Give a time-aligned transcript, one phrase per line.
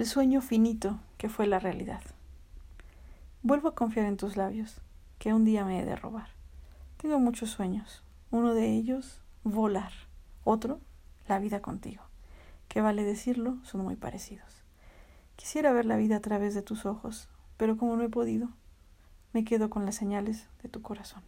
[0.00, 2.00] el sueño finito que fue la realidad.
[3.42, 4.80] Vuelvo a confiar en tus labios,
[5.18, 6.28] que un día me he de robar.
[6.96, 9.92] Tengo muchos sueños, uno de ellos, volar,
[10.42, 10.80] otro,
[11.28, 12.02] la vida contigo,
[12.68, 14.62] que vale decirlo, son muy parecidos.
[15.36, 17.28] Quisiera ver la vida a través de tus ojos,
[17.58, 18.48] pero como no he podido,
[19.34, 21.22] me quedo con las señales de tu corazón.